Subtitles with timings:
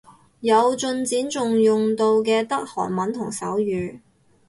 [0.39, 3.99] 有進展仲用到嘅得韓文同手語